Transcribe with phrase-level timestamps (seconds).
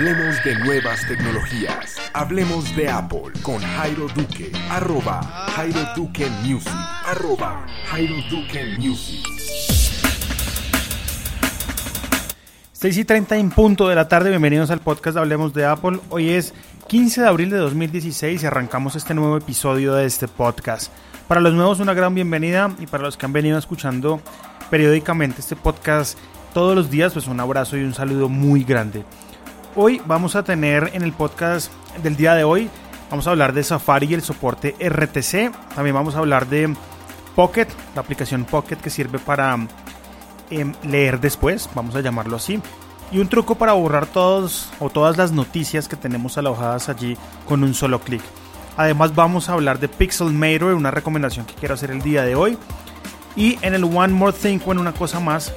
[0.00, 1.96] Hablemos de nuevas tecnologías.
[2.14, 4.50] Hablemos de Apple con Jairo Duque.
[4.70, 5.20] Arroba
[5.54, 6.72] Jairo Duque Music.
[7.04, 9.22] Arroba Jairo Duque Music.
[12.72, 16.00] 6 y 30 en punto de la tarde, bienvenidos al podcast de Hablemos de Apple.
[16.08, 16.54] Hoy es
[16.88, 20.90] 15 de abril de 2016 y arrancamos este nuevo episodio de este podcast.
[21.28, 24.22] Para los nuevos una gran bienvenida y para los que han venido escuchando
[24.70, 26.18] periódicamente este podcast
[26.54, 29.04] todos los días, pues un abrazo y un saludo muy grande.
[29.76, 31.70] Hoy vamos a tener en el podcast
[32.02, 32.68] del día de hoy,
[33.08, 35.52] vamos a hablar de Safari y el soporte RTC.
[35.76, 36.74] También vamos a hablar de
[37.36, 39.56] Pocket, la aplicación Pocket que sirve para
[40.50, 42.60] em, leer después, vamos a llamarlo así.
[43.12, 47.62] Y un truco para borrar todos o todas las noticias que tenemos alojadas allí con
[47.62, 48.22] un solo clic.
[48.76, 52.58] Además vamos a hablar de Pixelmator, una recomendación que quiero hacer el día de hoy.
[53.36, 55.52] Y en el One More Thing, bueno, una cosa más,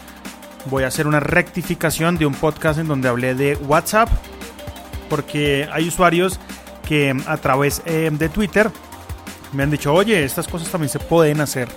[0.66, 4.10] voy a hacer una rectificación de un podcast en donde hablé de WhatsApp,
[5.10, 6.40] porque hay usuarios
[6.88, 8.70] que a través eh, de Twitter
[9.54, 11.70] me han dicho, oye, estas cosas también se pueden hacer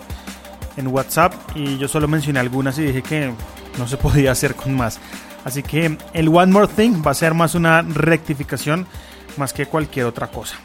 [0.77, 3.33] en WhatsApp y yo solo mencioné algunas y dije que
[3.79, 4.99] no se podía hacer con más.
[5.45, 8.87] Así que el One More Thing va a ser más una rectificación
[9.37, 10.57] más que cualquier otra cosa.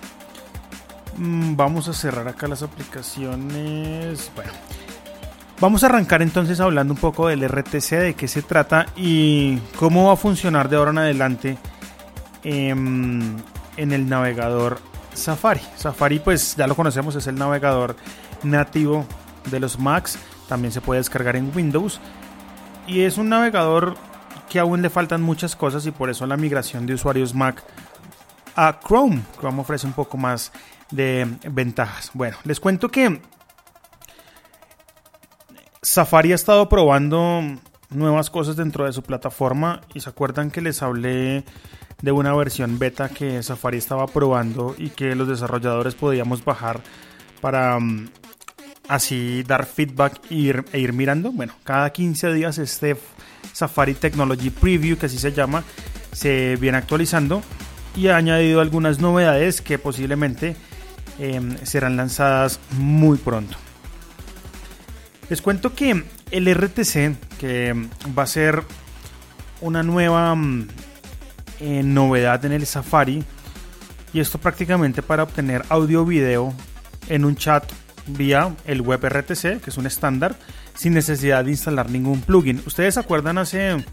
[1.17, 4.31] Mm, vamos a cerrar acá las aplicaciones.
[4.35, 4.52] Bueno,
[5.61, 10.07] Vamos a arrancar entonces hablando un poco del RTC, de qué se trata y cómo
[10.07, 11.57] va a funcionar de ahora en adelante
[12.43, 13.37] em,
[13.77, 14.79] en, el navegador
[15.13, 15.61] Safari.
[15.75, 17.95] Safari pues ya lo conocemos, es el navegador
[18.41, 19.05] nativo
[19.51, 20.17] de los Macs,
[20.49, 21.99] también se puede descargar en Windows
[22.87, 23.97] y es un navegador
[24.49, 27.63] que aún le faltan muchas cosas y por eso la migración de usuarios Mac
[28.55, 29.21] a Chrome.
[29.39, 30.51] Chrome ofrece un poco más
[30.89, 32.09] de ventajas.
[32.15, 33.21] Bueno, les cuento que
[35.83, 37.41] Safari ha estado probando
[37.89, 41.43] nuevas cosas dentro de su plataforma y se acuerdan que les hablé
[42.03, 46.81] de una versión beta que Safari estaba probando y que los desarrolladores podíamos bajar
[47.41, 48.09] para mm,
[48.89, 51.31] así dar feedback e ir, e ir mirando.
[51.31, 52.95] Bueno, cada 15 días este
[53.51, 55.63] Safari Technology Preview, que así se llama,
[56.11, 57.41] se viene actualizando
[57.95, 60.56] y ha añadido algunas novedades que posiblemente
[61.17, 63.57] em, serán lanzadas muy pronto.
[65.31, 67.74] Les cuento que el RTC, que
[68.19, 68.64] va a ser
[69.62, 70.68] una nueva mm,
[71.62, 73.24] eh, novedad en el Safari,
[74.12, 76.53] y esto prácticamente para obtener audio video
[77.08, 77.64] en un chat
[78.08, 80.36] vía el web RTC, que es un estándar,
[80.75, 82.62] sin necesidad de instalar ningún plugin.
[82.66, 83.86] Ustedes se acuerdan hace,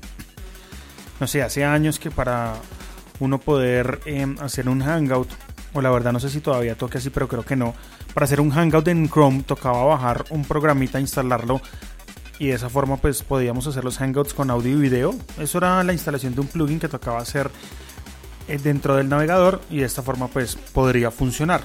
[1.20, 2.54] no sé, hace años que para
[3.20, 5.28] uno poder em, hacer un hangout,
[5.82, 7.74] la verdad no sé si todavía toque así, pero creo que no,
[8.14, 11.60] para hacer un hangout en Chrome tocaba bajar un programita, instalarlo
[12.38, 15.14] y de esa forma pues podíamos hacer los hangouts con audio y video.
[15.38, 17.50] Eso era la instalación de un plugin que tocaba hacer
[18.46, 21.62] eh, dentro del navegador y de esta forma pues podría funcionar.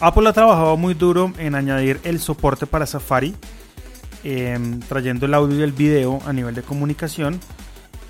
[0.00, 3.36] Apple ha trabajado muy duro en añadir el soporte para Safari,
[4.24, 7.38] em, trayendo el audio y el video a nivel de comunicación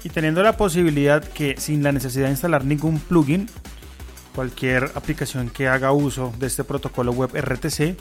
[0.05, 3.47] y teniendo la posibilidad que sin la necesidad de instalar ningún plugin
[4.35, 7.97] cualquier aplicación que haga uso de este protocolo web RTC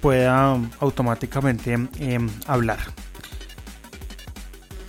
[0.00, 2.78] pueda automáticamente em, hablar.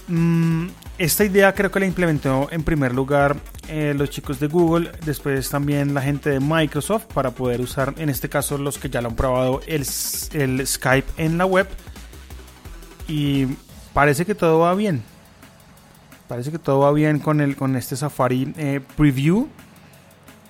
[0.08, 0.68] Mm,
[0.98, 3.38] esta idea creo que la implementó en primer lugar
[3.70, 8.10] eh, los chicos de Google, después también la gente de Microsoft para poder usar, en
[8.10, 9.86] este caso los que ya lo han probado, el,
[10.34, 11.68] el Skype en la web.
[13.08, 13.48] Y
[13.94, 15.04] parece que todo va bien.
[16.28, 19.48] Parece que todo va bien con, el, con este Safari eh, Preview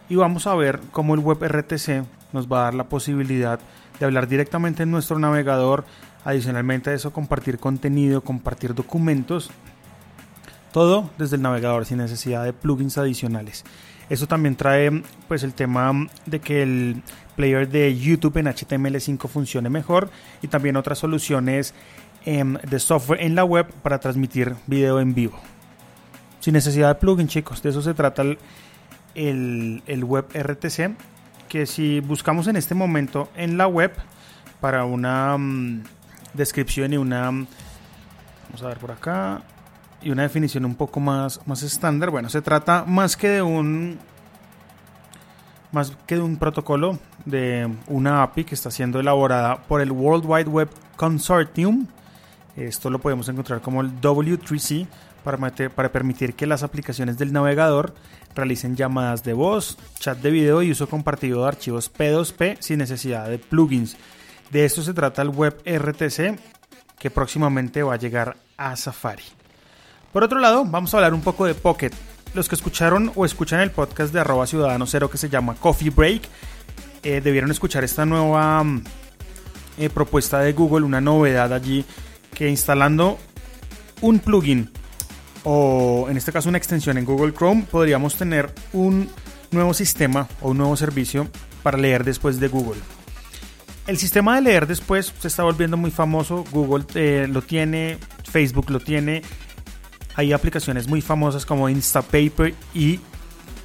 [0.09, 3.59] y vamos a ver cómo el web RTC nos va a dar la posibilidad
[3.99, 5.85] de hablar directamente en nuestro navegador,
[6.25, 9.51] adicionalmente a eso compartir contenido, compartir documentos,
[10.71, 13.63] todo desde el navegador sin necesidad de plugins adicionales.
[14.09, 17.01] Eso también trae pues el tema de que el
[17.35, 20.09] player de YouTube en HTML5 funcione mejor
[20.41, 21.73] y también otras soluciones
[22.25, 25.39] em, de software en la web para transmitir video en vivo.
[26.39, 28.37] Sin necesidad de plugin, chicos, de eso se trata el,
[29.15, 30.95] el, web RTC,
[31.49, 33.93] que si buscamos en este momento en la web
[34.59, 35.83] para una mm,
[36.33, 39.41] descripción y una, vamos a ver por acá,
[40.01, 43.99] y una definición un poco más, más estándar, bueno, se trata más que de un
[45.71, 50.23] más que de un protocolo de una API que está siendo elaborada por el World
[50.25, 51.87] Wide Web Consortium.
[52.55, 54.87] Esto lo podemos encontrar como el W3C
[55.23, 57.95] para, permitir que las aplicaciones del navegador
[58.35, 63.29] realicen llamadas de voz, chat de video y uso compartido de archivos P2P sin necesidad
[63.29, 63.97] de plugins.
[64.51, 66.39] De esto se trata el web RTC
[66.99, 69.23] que próximamente va a llegar a Safari.
[70.11, 71.91] Por otro lado, vamos a hablar un poco de Pocket.
[72.33, 75.91] los que escucharon o escuchan el podcast de arroba ciudadano cero que se llama Coffee
[75.91, 76.23] Break,
[77.03, 78.83] eh, debieron escuchar esta nueva mm,
[79.77, 81.85] eh, propuesta de Google, una novedad allí,
[82.33, 83.19] que instalando
[84.01, 84.69] un plugin
[85.43, 89.09] o en este caso una extensión en Google Chrome, podríamos tener un
[89.51, 91.27] nuevo sistema o un nuevo servicio
[91.61, 92.79] para leer después de Google.
[93.85, 97.97] El sistema de leer después se está volviendo muy famoso, Google eh, lo tiene,
[98.29, 99.21] Facebook lo tiene,
[100.15, 102.99] hay aplicaciones muy famosas como Instapaper y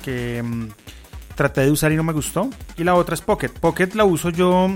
[0.05, 0.69] que mm,
[1.35, 2.51] traté de usar y no me gustó.
[2.77, 3.51] Y la otra es Pocket.
[3.51, 4.69] Pocket la uso yo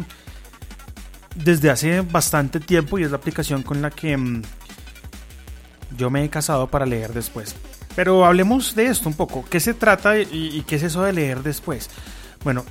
[1.34, 4.43] desde hace bastante tiempo y es la aplicación con la que mm,
[5.96, 7.54] yo me he casado para leer después.
[7.94, 9.44] Pero hablemos de esto un poco.
[9.48, 11.90] ¿Qué se trata y, y qué es eso de leer después?
[12.44, 12.64] Bueno,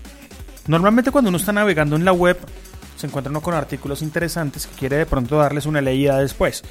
[0.68, 2.38] normalmente cuando uno está navegando en la web
[3.01, 6.63] se encuentra uno con artículos interesantes que quiere de pronto darles una leída después.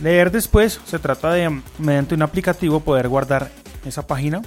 [0.00, 3.50] Leer después se trata de, mediante un aplicativo, poder guardar
[3.84, 4.40] esa página,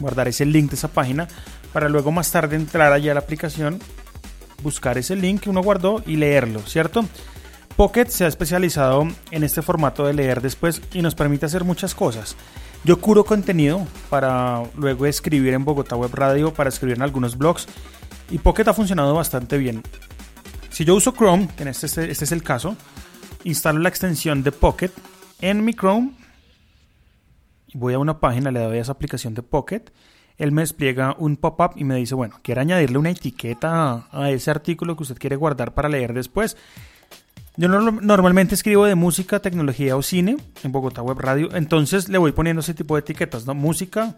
[0.00, 1.28] guardar ese link de esa página,
[1.72, 3.78] para luego más tarde entrar allá a la aplicación,
[4.62, 7.04] buscar ese link que uno guardó y leerlo, ¿cierto?
[7.76, 11.94] Pocket se ha especializado en este formato de leer después y nos permite hacer muchas
[11.94, 12.34] cosas.
[12.84, 17.66] Yo curo contenido para luego escribir en Bogotá Web Radio, para escribir en algunos blogs
[18.30, 19.82] y Pocket ha funcionado bastante bien.
[20.70, 22.76] Si yo uso Chrome, que en este, este es el caso,
[23.44, 24.90] instalo la extensión de Pocket
[25.40, 26.12] en mi Chrome.
[27.74, 29.82] Voy a una página, le doy a esa aplicación de Pocket.
[30.38, 34.50] Él me despliega un pop-up y me dice, bueno, quiere añadirle una etiqueta a ese
[34.50, 36.56] artículo que usted quiere guardar para leer después.
[37.58, 42.32] Yo normalmente escribo de música, tecnología o cine en Bogotá Web Radio, entonces le voy
[42.32, 43.54] poniendo ese tipo de etiquetas, ¿no?
[43.54, 44.14] Música,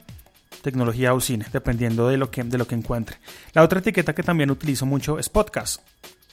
[0.61, 3.19] tecnología o cine, dependiendo de lo que, de lo que encuentre.
[3.53, 5.83] La otra etiqueta que también utilizo mucho es podcast.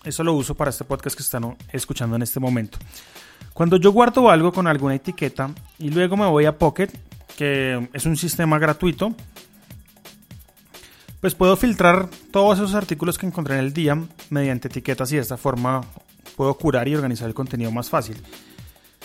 [0.03, 2.79] Eso lo uso para este podcast que están escuchando en este momento.
[3.53, 6.89] Cuando yo guardo algo con alguna etiqueta y luego me voy a Pocket,
[7.37, 9.13] que es un sistema gratuito,
[11.21, 13.95] pues puedo filtrar todos esos artículos que encontré en el día
[14.31, 15.81] mediante etiquetas y de esta forma
[16.35, 18.17] puedo curar y organizar el contenido más fácil.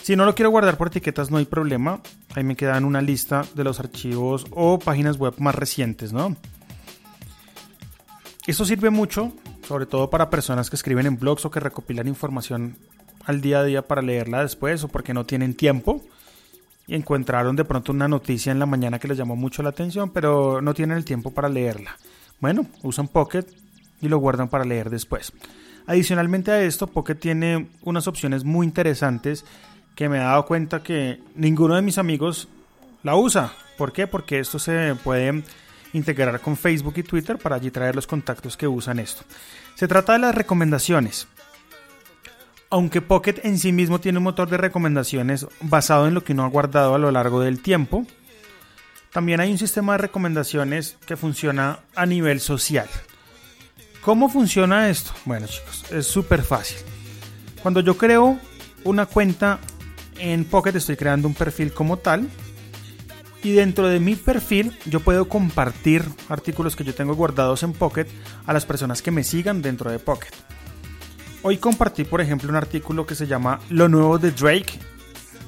[0.01, 2.01] Si no lo quiero guardar por etiquetas no hay problema,
[2.35, 6.35] ahí me quedan una lista de los archivos o páginas web más recientes, ¿no?
[8.47, 9.31] Esto sirve mucho
[9.71, 12.75] sobre todo para personas que escriben en blogs o que recopilan información
[13.25, 16.03] al día a día para leerla después o porque no tienen tiempo
[16.87, 20.09] y encontraron de pronto una noticia en la mañana que les llamó mucho la atención,
[20.09, 21.97] pero no tienen el tiempo para leerla.
[22.41, 23.45] Bueno, usan Pocket
[24.01, 25.31] y lo guardan para leer después.
[25.87, 29.45] Adicionalmente a esto, Pocket tiene unas opciones muy interesantes
[29.95, 32.47] que me he dado cuenta que ninguno de mis amigos
[33.03, 33.53] la usa.
[33.77, 34.07] ¿Por qué?
[34.07, 35.43] Porque esto se puede
[35.93, 39.23] integrar con Facebook y Twitter para allí traer los contactos que usan esto.
[39.75, 41.27] Se trata de las recomendaciones.
[42.69, 46.45] Aunque Pocket en sí mismo tiene un motor de recomendaciones basado en lo que uno
[46.45, 48.05] ha guardado a lo largo del tiempo,
[49.11, 52.87] también hay un sistema de recomendaciones que funciona a nivel social.
[54.01, 55.11] ¿Cómo funciona esto?
[55.25, 56.77] Bueno chicos, es súper fácil.
[57.61, 58.39] Cuando yo creo
[58.83, 59.59] una cuenta
[60.17, 62.27] en Pocket estoy creando un perfil como tal
[63.43, 68.07] y dentro de mi perfil yo puedo compartir artículos que yo tengo guardados en Pocket
[68.47, 70.31] a las personas que me sigan dentro de Pocket.
[71.43, 74.79] Hoy compartí por ejemplo un artículo que se llama Lo nuevo de Drake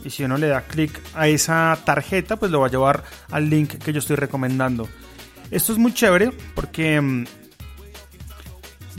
[0.05, 3.49] y si uno le da clic a esa tarjeta pues lo va a llevar al
[3.49, 4.87] link que yo estoy recomendando.
[5.49, 7.25] Esto es muy chévere porque mm,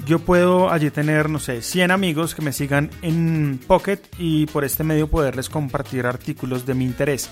[0.06, 4.64] yo puedo allí tener, no sé, 100 amigos que me sigan en Pocket y por
[4.64, 7.30] este medio poderles compartir artículos de mi interés.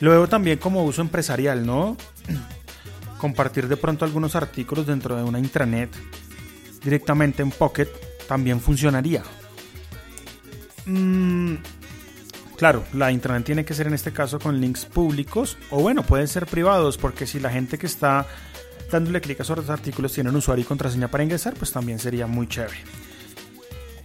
[0.00, 1.96] Luego también como uso empresarial, ¿no?
[3.18, 5.90] Compartir de pronto algunos artículos dentro de una intranet
[6.82, 7.88] directamente en Pocket
[8.28, 9.22] también funcionaría.
[10.84, 11.54] Mm,
[12.58, 16.28] claro, la intranet tiene que ser en este caso con links públicos o bueno, pueden
[16.28, 18.26] ser privados porque si la gente que está
[18.90, 22.26] dándole clic a esos artículos tiene un usuario y contraseña para ingresar, pues también sería
[22.26, 22.76] muy chévere.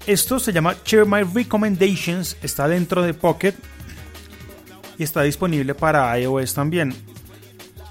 [0.07, 3.53] Esto se llama Share My Recommendations, está dentro de Pocket
[4.97, 6.95] y está disponible para iOS también.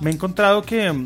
[0.00, 1.04] Me he encontrado que,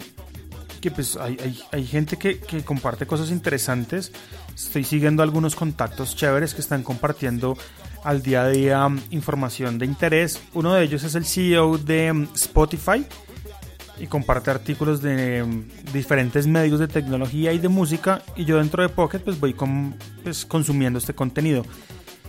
[0.80, 4.12] que pues hay, hay, gente que, que, comparte cosas interesantes.
[4.54, 7.56] Estoy siguiendo algunos contactos chéveres que están compartiendo
[8.04, 10.40] al día a día um, información de interés.
[10.54, 13.04] Uno de ellos es el CEO de um, Spotify
[13.98, 18.82] y comparte artículos de um, diferentes medios de tecnología y de música y yo dentro
[18.82, 19.54] de Pocket pues voy
[20.22, 21.64] pues, consumiendo este contenido.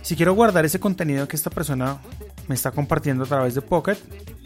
[0.02, 1.98] Si quiero guardar ese contenido que esta persona
[2.46, 3.96] me está compartiendo a través de Pocket,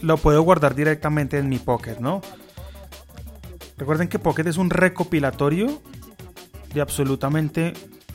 [0.03, 2.23] lo puedo guardar directamente en mi Pocket, ¿no?
[3.77, 5.83] Recuerden que Pocket es un recopilatorio
[6.73, 7.75] de absolutamente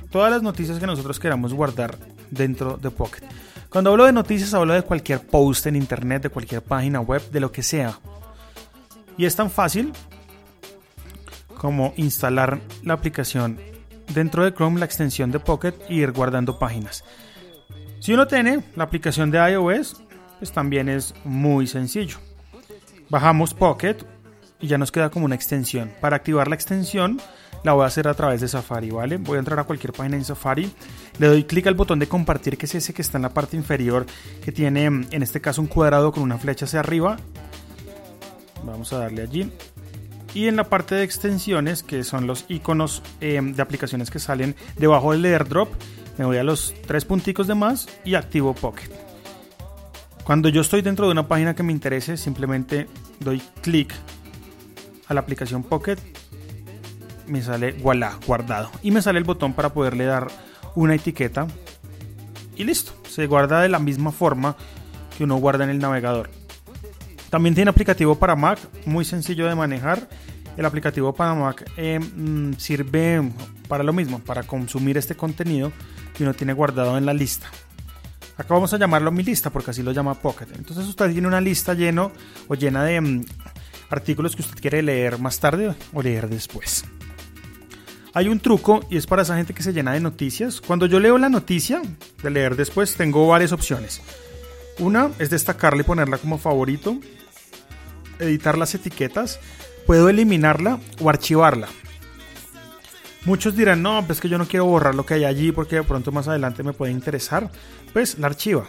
[0.09, 1.97] todas las noticias que nosotros queramos guardar
[2.31, 3.23] dentro de Pocket.
[3.69, 7.39] Cuando hablo de noticias hablo de cualquier post en internet, de cualquier página web, de
[7.39, 7.99] lo que sea.
[9.17, 9.93] Y es tan fácil
[11.57, 13.59] como instalar la aplicación
[14.13, 17.03] dentro de Chrome, la extensión de Pocket y ir guardando páginas.
[17.99, 20.03] Si uno tiene la aplicación de iOS,
[20.39, 22.17] pues también es muy sencillo.
[23.09, 23.97] Bajamos Pocket
[24.59, 25.91] y ya nos queda como una extensión.
[26.01, 27.21] Para activar la extensión
[27.63, 29.17] la voy a hacer a través de Safari, ¿vale?
[29.17, 30.69] Voy a entrar a cualquier página en Safari,
[31.17, 33.55] le doy clic al botón de compartir, que es ese que está en la parte
[33.55, 34.05] inferior,
[34.43, 37.17] que tiene en este caso un cuadrado con una flecha hacia arriba.
[38.63, 39.51] Vamos a darle allí.
[40.33, 44.55] Y en la parte de extensiones, que son los iconos eh, de aplicaciones que salen
[44.77, 45.69] debajo del airdrop,
[46.17, 48.89] me voy a los tres punticos de más y activo Pocket.
[50.23, 52.87] Cuando yo estoy dentro de una página que me interese, simplemente
[53.19, 53.93] doy clic
[55.07, 55.97] a la aplicación Pocket,
[57.27, 58.71] me sale voilà, guardado.
[58.81, 60.27] Y me sale el botón para poderle dar
[60.75, 61.47] una etiqueta.
[62.55, 64.55] Y listo, se guarda de la misma forma
[65.17, 66.29] que uno guarda en el navegador.
[67.33, 70.07] También tiene aplicativo para Mac, muy sencillo de manejar.
[70.55, 73.27] El aplicativo para Mac eh, mm, sirve
[73.67, 75.71] para lo mismo, para consumir este contenido
[76.15, 77.47] que uno tiene guardado en la lista.
[78.37, 80.45] Acá vamos a llamarlo mi lista porque así lo llama Pocket.
[80.55, 82.11] Entonces usted tiene una lista lleno
[82.49, 83.25] o llena de mm,
[83.89, 86.85] artículos que usted quiere leer más tarde o leer después.
[88.13, 90.61] Hay un truco y es para esa gente que se llena de noticias.
[90.61, 91.81] Cuando yo leo la noticia
[92.21, 94.01] de leer después, tengo varias opciones.
[94.77, 96.99] Una es destacarla y ponerla como favorito,
[98.19, 99.39] editar las etiquetas,
[99.85, 101.67] puedo eliminarla o archivarla.
[103.25, 105.83] Muchos dirán, no, pues que yo no quiero borrar lo que hay allí porque de
[105.83, 107.49] pronto más adelante me puede interesar.
[107.93, 108.65] Pues la archiva.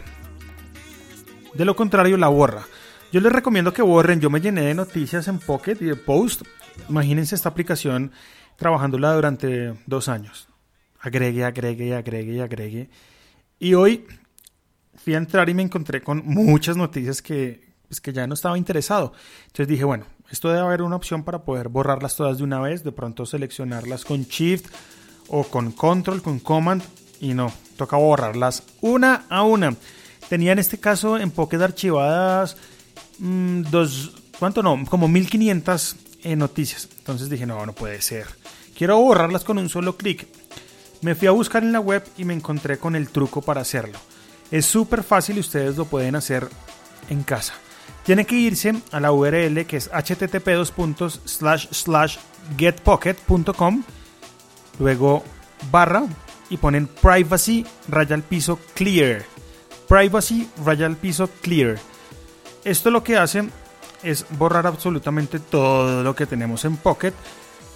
[1.53, 2.65] De lo contrario, la borra.
[3.11, 4.21] Yo les recomiendo que borren.
[4.21, 6.43] Yo me llené de noticias en Pocket y de Post.
[6.87, 8.11] Imagínense esta aplicación
[8.55, 10.47] trabajándola durante dos años.
[10.99, 12.89] Agregue, agregue, agregue, agregue.
[13.59, 14.05] Y hoy
[14.95, 17.64] fui a entrar y me encontré con muchas noticias que,
[17.95, 19.13] pues, que ya no estaba interesado.
[19.47, 22.83] Entonces dije, bueno, esto debe haber una opción para poder borrarlas todas de una vez,
[22.83, 24.65] de pronto seleccionarlas con Shift
[25.29, 26.83] o con Control, con Command,
[27.19, 29.75] y no, toca borrarlas una a una.
[30.27, 32.57] Tenía en este caso en Pocket archivadas
[33.19, 34.83] mmm, dos, ¿cuánto no?
[34.89, 36.89] Como 1500 eh, noticias.
[36.97, 38.27] Entonces dije, no, no puede ser.
[38.77, 40.27] Quiero borrarlas con un solo clic.
[41.01, 43.99] Me fui a buscar en la web y me encontré con el truco para hacerlo.
[44.51, 46.47] Es súper fácil y ustedes lo pueden hacer
[47.09, 47.53] en casa.
[48.05, 50.47] Tiene que irse a la URL que es http
[52.55, 53.83] getpocket.com,
[54.77, 55.23] luego
[55.71, 56.03] barra
[56.51, 59.23] y ponen privacy raya al piso clear.
[59.89, 61.79] Privacy raya al piso clear.
[62.63, 63.49] Esto lo que hace
[64.03, 67.13] es borrar absolutamente todo lo que tenemos en Pocket.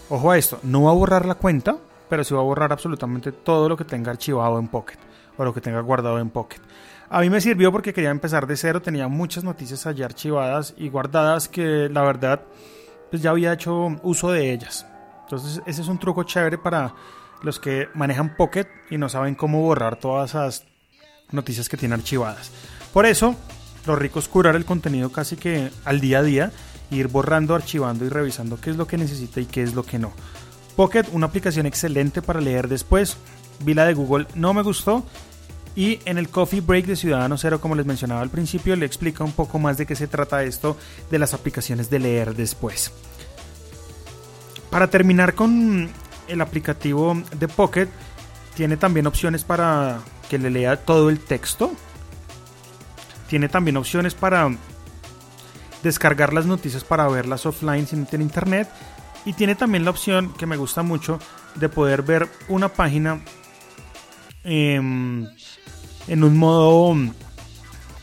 [0.10, 1.76] Ojo a esto, no va a borrar la cuenta,
[2.08, 5.09] pero sí va a borrar absolutamente todo lo que tenga archivado en Pocket
[5.40, 6.60] o lo que tenga guardado en Pocket.
[7.10, 10.90] A mí me sirvió porque quería empezar de cero, tenía muchas noticias allí archivadas y
[10.90, 12.42] guardadas que la verdad
[13.10, 14.86] pues ya había hecho uso de ellas.
[15.24, 16.94] Entonces ese es un truco chévere para
[17.42, 20.66] los que manejan Pocket y no saben cómo borrar todas esas
[21.32, 22.52] noticias que tienen archivadas.
[22.94, 23.36] Por eso,
[23.88, 26.52] lo rico es curar el contenido casi que al día a día,
[26.92, 30.00] ir borrando, archivando y revisando qué es lo que necesita y qué es lo que
[30.00, 30.12] no.
[30.76, 33.18] Pocket, una aplicación excelente para leer después.
[33.62, 35.06] Vi la de Google, no me gustó,
[35.80, 39.24] y en el Coffee Break de Ciudadano Cero, como les mencionaba al principio, le explica
[39.24, 40.76] un poco más de qué se trata esto
[41.10, 42.92] de las aplicaciones de leer después.
[44.70, 45.90] Para terminar con
[46.28, 47.88] el aplicativo de Pocket,
[48.56, 51.72] tiene también opciones para que le lea todo el texto.
[53.30, 54.54] Tiene también opciones para
[55.82, 58.70] descargar las noticias para verlas offline sin tener internet.
[59.24, 61.20] Y tiene también la opción que me gusta mucho
[61.56, 63.22] de poder ver una página
[64.44, 64.82] eh,
[66.10, 66.96] en un modo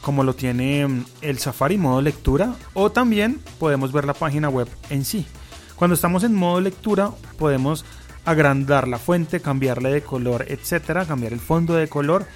[0.00, 5.04] como lo tiene el Safari, modo lectura, o también podemos ver la página web en
[5.04, 5.26] sí.
[5.74, 7.84] Cuando estamos en modo lectura podemos
[8.24, 12.26] agrandar la fuente, cambiarle de color, etcétera, cambiar el fondo de color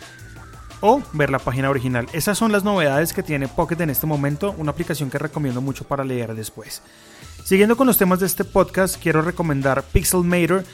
[0.80, 2.08] o ver la página original.
[2.12, 5.84] Esas son las novedades que tiene Pocket en este momento, una aplicación que recomiendo mucho
[5.84, 6.82] para leer después.
[7.44, 10.64] Siguiendo con los temas de este podcast, quiero recomendar Pixelmator,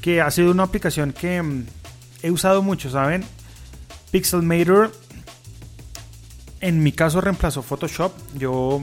[0.00, 1.66] que ha sido una aplicación que mm,
[2.22, 3.24] he usado mucho, ¿saben?
[4.10, 4.92] Pixelmator
[6.60, 8.12] en mi caso reemplazó Photoshop.
[8.34, 8.82] Yo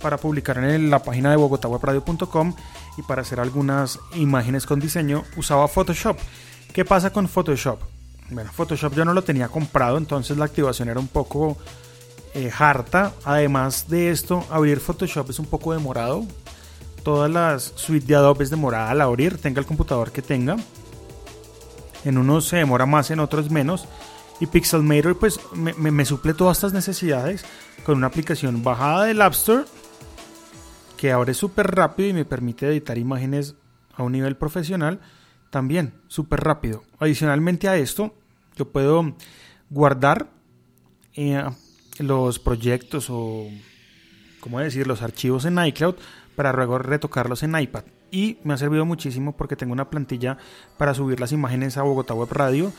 [0.00, 2.54] para publicar en la página de bogotawebradio.com
[2.98, 6.18] y para hacer algunas imágenes con diseño usaba Photoshop.
[6.72, 7.78] ¿Qué pasa con Photoshop?
[8.30, 11.56] Bueno, Photoshop yo no lo tenía comprado, entonces la activación era un poco
[12.34, 13.12] eh, harta.
[13.24, 16.24] Además de esto, abrir Photoshop es un poco demorado.
[17.04, 20.56] Todas las suites de Adobe es demorada al abrir, tenga el computador que tenga.
[22.04, 23.86] En unos se demora más, en otros menos
[24.42, 27.44] Y Pixelmator pues me, suple todas estas necesidades
[27.84, 29.66] con una aplicación bajada del App Store
[30.96, 33.54] que abre súper rápido y me permite editar imágenes
[33.94, 34.98] a un nivel profesional
[35.50, 36.82] también súper rápido.
[36.98, 38.16] Adicionalmente a esto,
[38.56, 39.14] yo puedo
[39.70, 40.28] guardar
[41.14, 41.44] eh,
[42.00, 43.46] los proyectos o,
[44.40, 45.94] ¿cómo decir?, los archivos en iCloud
[46.34, 47.84] para luego retocarlos en iPad.
[48.10, 50.36] Y me ha servido muchísimo porque tengo una plantilla
[50.78, 52.72] para subir las imágenes a Bogotá Web Radio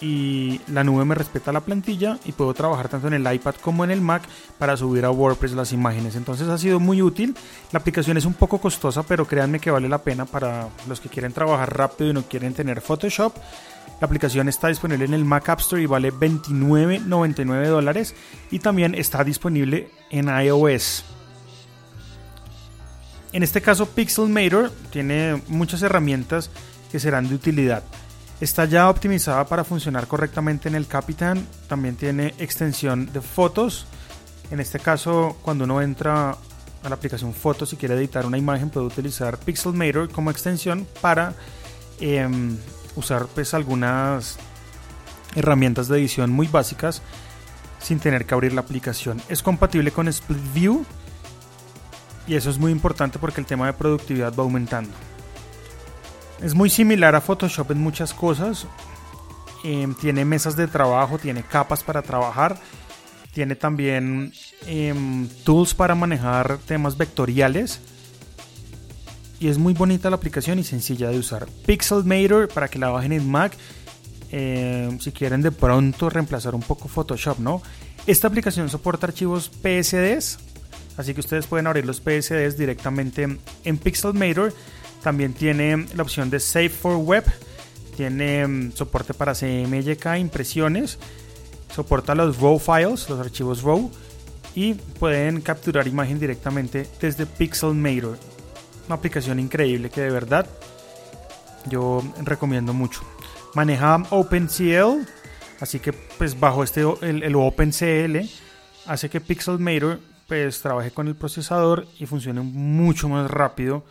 [0.00, 3.84] y la nube me respeta la plantilla y puedo trabajar tanto en el iPad como
[3.84, 4.22] en el Mac
[4.58, 6.16] para subir a WordPress las imágenes.
[6.16, 7.36] Entonces ha sido muy útil.
[7.72, 11.08] La aplicación es un poco costosa, pero créanme que vale la pena para los que
[11.08, 13.34] quieren trabajar rápido y no quieren tener Photoshop.
[14.00, 18.14] La aplicación está disponible en el Mac App Store y vale 29.99 dólares
[18.50, 21.04] y también está disponible en iOS.
[23.32, 26.50] En este caso Pixelmator tiene muchas herramientas
[26.92, 27.82] que serán de utilidad.
[28.40, 31.46] Está ya optimizada para funcionar correctamente en el Capitan.
[31.68, 33.86] También tiene extensión de fotos.
[34.50, 36.36] En este caso, cuando uno entra
[36.84, 41.34] a la aplicación Fotos y quiere editar una imagen, puede utilizar Pixelmator como extensión para
[41.98, 42.56] em,
[42.94, 44.36] usar pues, algunas
[45.34, 47.02] herramientas de edición muy básicas
[47.80, 49.20] sin tener que abrir la aplicación.
[49.28, 50.84] Es compatible con Split View
[52.26, 54.90] y eso es muy importante porque el tema de productividad va aumentando.
[56.42, 58.66] Es muy similar a Photoshop en muchas cosas.
[59.62, 62.58] Em, tiene mesas de trabajo, tiene capas para trabajar.
[63.32, 64.32] Tiene también
[64.66, 67.80] em, tools para manejar temas vectoriales.
[69.40, 71.46] Y es muy bonita la aplicación y sencilla de usar.
[71.66, 73.56] Pixelmator para que la bajen en Mac.
[74.30, 77.62] Em, si quieren de pronto reemplazar un poco Photoshop, ¿no?
[78.06, 80.38] Esta aplicación soporta archivos PSDs.
[80.96, 84.52] Así que ustedes pueden abrir los PSDs directamente en Pixelmator
[85.04, 87.24] también tiene la opción de Save for Web.
[87.94, 90.98] Tiene mm, soporte para CMYK, impresiones.
[91.72, 93.90] Soporta los RAW files, los archivos RAW.
[94.54, 98.18] Y pueden capturar imagen directamente desde Pixelmator.
[98.86, 100.46] Una aplicación increíble que de verdad
[101.66, 103.02] yo recomiendo mucho.
[103.54, 105.06] Maneja OpenCL,
[105.60, 108.20] así que pues bajo este el, OpenCL
[108.86, 113.84] hace que Pixelmator pues trabaje con el procesador y funcione mucho más rápido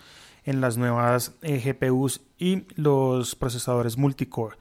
[0.46, 4.58] en las nuevas eh, GPUs y los procesadores multicore.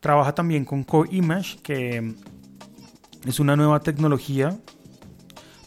[0.00, 2.14] Trabaja también con Core Image, que
[3.24, 4.56] es una nueva tecnología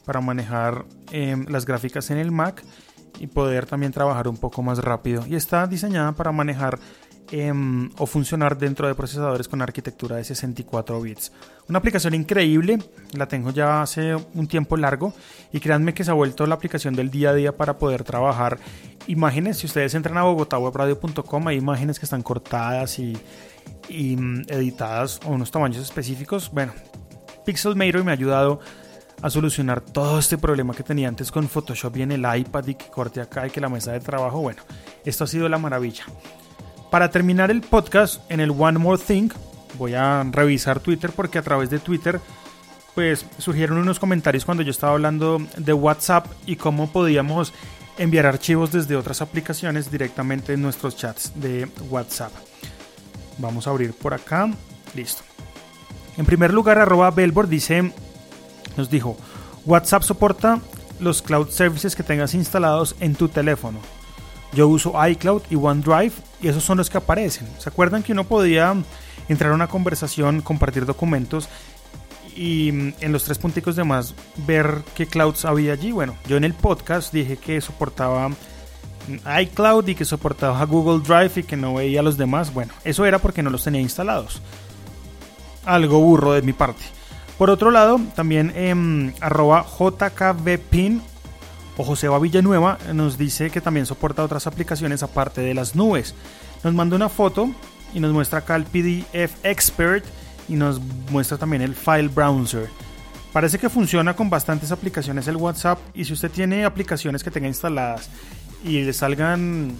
[0.05, 2.63] para manejar em, las gráficas en el Mac
[3.19, 5.25] y poder también trabajar un poco más rápido.
[5.27, 6.79] Y está diseñada para manejar
[7.31, 11.31] em, o funcionar dentro de procesadores con arquitectura de 64 bits.
[11.69, 12.79] Una aplicación increíble,
[13.13, 15.13] la tengo ya hace un tiempo largo
[15.51, 18.59] y créanme que se ha vuelto la aplicación del día a día para poder trabajar
[19.07, 19.59] imágenes.
[19.59, 23.17] Si ustedes entran a bogotawebradio.com hay imágenes que están cortadas y,
[23.89, 26.51] y mm, editadas a unos tamaños específicos.
[26.51, 26.73] Bueno,
[27.45, 28.59] Pixelmator me ha ayudado
[29.21, 32.75] a solucionar todo este problema que tenía antes con Photoshop y en el iPad y
[32.75, 34.41] que corte acá y que la mesa de trabajo.
[34.41, 34.63] Bueno,
[35.05, 36.05] esto ha sido la maravilla.
[36.91, 39.29] Para terminar el podcast, en el One More Thing,
[39.79, 42.19] voy a revisar Twitter porque a través de Twitter
[42.93, 47.53] pues surgieron unos comentarios cuando yo estaba hablando de WhatsApp y cómo podíamos
[47.97, 52.33] enviar archivos desde otras aplicaciones directamente en nuestros chats de WhatsApp.
[53.37, 54.51] Vamos a abrir por acá.
[54.93, 55.23] Listo.
[56.17, 57.93] En primer lugar, arroba Bellboard dice,
[58.75, 59.15] nos dijo,
[59.65, 60.59] WhatsApp soporta
[60.99, 63.79] los cloud services que tengas instalados en tu teléfono.
[64.51, 67.47] Yo uso iCloud y OneDrive y esos son los que aparecen.
[67.57, 68.75] ¿Se acuerdan que uno podía
[69.29, 71.47] entrar a una conversación, compartir documentos
[72.35, 74.15] y mm, en los tres punticos de más
[74.47, 75.91] ver qué clouds había allí?
[75.91, 78.35] Bueno, yo en el podcast dije que soportaba mm,
[79.41, 82.53] iCloud y que soportaba Google Drive y que no veía los demás.
[82.53, 84.41] Bueno, eso era porque no los tenía instalados.
[85.65, 86.83] Algo burro de mi parte.
[87.37, 91.01] Por otro lado, también en arroba jkbpin
[91.77, 96.13] o Joseba Villanueva nos dice que también soporta otras aplicaciones aparte de las nubes.
[96.63, 97.49] Nos manda una foto
[97.93, 100.05] y nos muestra acá el PDF Expert
[100.47, 100.79] y nos
[101.09, 102.69] muestra también el File Browser.
[103.33, 107.47] Parece que funciona con bastantes aplicaciones el WhatsApp y si usted tiene aplicaciones que tenga
[107.47, 108.09] instaladas
[108.63, 109.73] y le salgan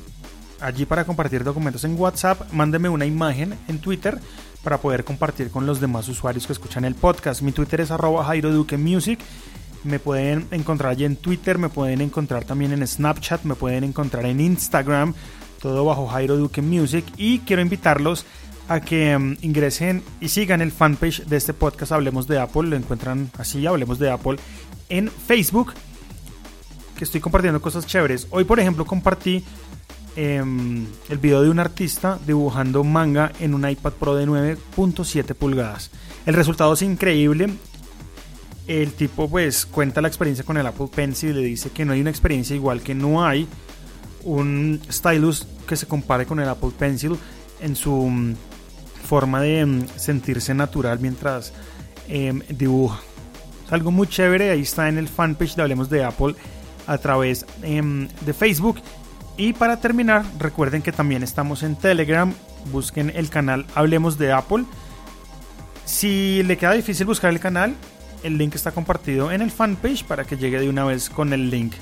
[0.61, 4.19] allí para compartir documentos en WhatsApp, mándeme una imagen en Twitter
[4.63, 7.41] para poder compartir con los demás usuarios que escuchan el podcast.
[7.41, 9.19] Mi Twitter es arroba Jairo Duque Music.
[9.83, 14.25] Me pueden encontrar allí en Twitter, me pueden encontrar también en Snapchat, me pueden encontrar
[14.25, 15.15] en Instagram,
[15.59, 17.03] todo bajo Jairo Duque Music.
[17.17, 18.25] Y quiero invitarlos
[18.67, 22.69] a que um, ingresen y sigan el fanpage de este podcast Hablemos de Apple.
[22.69, 24.37] Lo encuentran así, Hablemos de Apple,
[24.89, 25.73] en Facebook.
[26.95, 28.27] Que estoy compartiendo cosas chéveres.
[28.29, 29.43] Hoy, por ejemplo, compartí
[30.15, 35.89] em, el video de un artista dibujando manga en un iPad Pro de 9.7 pulgadas.
[36.27, 37.49] El resultado es increíble.
[38.67, 41.93] El tipo pues cuenta la experiencia con el Apple Pencil y le dice que no
[41.93, 43.47] hay una experiencia igual, que no hay
[44.23, 47.17] un stylus que se compare con el Apple Pencil
[47.59, 48.35] en su mm,
[49.03, 51.53] forma de mm, sentirse natural mientras
[52.07, 52.99] em, dibuja.
[53.65, 56.35] Es algo muy chévere, ahí está en el fanpage de Hablemos de Apple
[56.87, 58.81] a través em, de Facebook.
[59.37, 62.33] Y para terminar, recuerden que también estamos en Telegram.
[62.71, 64.65] Busquen el canal Hablemos de Apple.
[65.85, 67.75] Si le queda difícil buscar el canal,
[68.23, 71.49] el link está compartido en el fanpage para que llegue de una vez con el
[71.49, 71.73] link.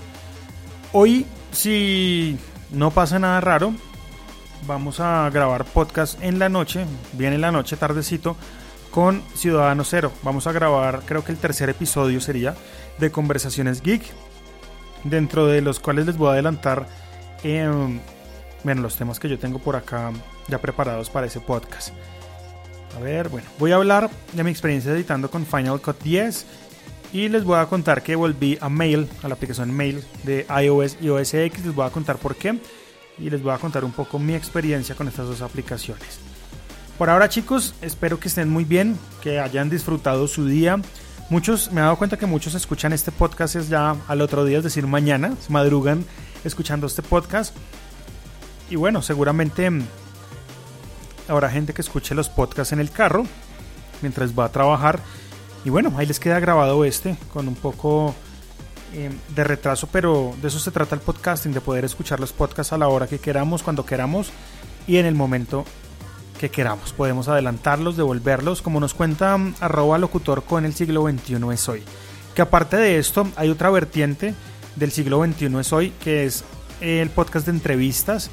[0.91, 2.37] Hoy, si
[2.71, 3.73] no pasa nada raro,
[4.67, 8.35] vamos a grabar podcast en la noche, bien en la noche, tardecito,
[8.91, 10.11] con Ciudadano Cero.
[10.23, 12.55] Vamos a grabar, creo que el tercer episodio sería
[12.97, 14.03] de Conversaciones Geek
[15.03, 16.87] dentro de los cuales les voy a adelantar
[17.43, 17.69] eh,
[18.63, 20.11] bueno, los temas que yo tengo por acá
[20.47, 21.93] ya preparados para ese podcast.
[22.95, 26.45] A ver, bueno, voy a hablar de mi experiencia editando con Final Cut 10
[27.13, 30.97] y les voy a contar que volví a Mail, a la aplicación Mail de iOS
[31.01, 31.65] y OS X.
[31.65, 32.59] Les voy a contar por qué
[33.17, 36.19] y les voy a contar un poco mi experiencia con estas dos aplicaciones.
[36.97, 40.81] Por ahora chicos, espero que estén muy bien, que hayan disfrutado su día
[41.29, 44.57] Muchos, me he dado cuenta que muchos escuchan este podcast es ya al otro día,
[44.57, 46.03] es decir, mañana, se madrugan
[46.43, 47.55] escuchando este podcast.
[48.71, 49.69] Y bueno, seguramente
[51.29, 53.25] habrá gente que escuche los podcasts en el carro
[54.01, 54.99] mientras va a trabajar.
[55.63, 58.15] Y bueno, ahí les queda grabado este con un poco
[58.93, 62.73] em, de retraso, pero de eso se trata el podcasting, de poder escuchar los podcasts
[62.73, 64.31] a la hora que queramos, cuando queramos
[64.87, 65.65] y en el momento
[66.39, 66.93] que queramos.
[66.93, 71.83] Podemos adelantarlos, devolverlos, como nos cuenta mm, arroba locutor con el siglo XXI es hoy.
[72.33, 74.33] Que aparte de esto, hay otra vertiente
[74.75, 76.45] del siglo XXI es hoy, que es
[76.79, 78.29] el podcast de entrevistas.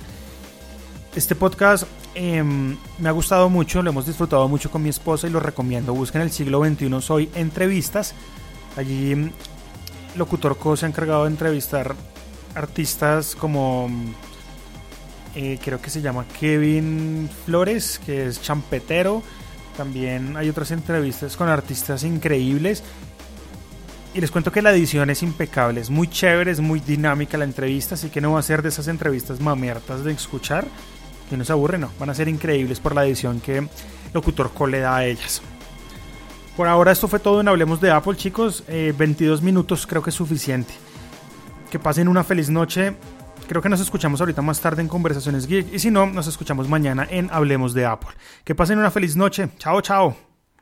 [1.16, 1.84] Este podcast
[2.16, 5.94] em, me ha gustado mucho, lo hemos disfrutado mucho con mi esposa y lo recomiendo.
[5.94, 8.14] Busquen el siglo XXI hoy entrevistas.
[8.76, 9.30] Allí mm,
[10.16, 11.94] Locutor Co se ha encargado de entrevistar
[12.54, 14.14] artistas como mm,
[15.36, 19.22] eh, creo que se llama Kevin Flores, que es champetero.
[19.76, 22.82] También hay otras entrevistas con artistas increíbles.
[24.14, 27.44] Y les cuento que la edición es impecable, es muy chévere, es muy dinámica la
[27.44, 30.66] entrevista, así que no va a ser de esas entrevistas mamertas de escuchar,
[31.28, 33.68] que no se aburren, no, van a ser increíbles por la edición que
[34.12, 35.42] Locutor Cole da a ellas.
[36.56, 40.10] Por ahora esto fue todo en Hablemos de Apple, chicos, 22 eh, minutos creo que
[40.10, 40.72] es suficiente.
[41.70, 42.94] Que pasen una feliz noche
[43.48, 46.68] Creo que nos escuchamos ahorita más tarde en Conversaciones Geek y si no, nos escuchamos
[46.68, 48.10] mañana en Hablemos de Apple.
[48.44, 49.48] Que pasen una feliz noche.
[49.58, 50.35] Chao, chao.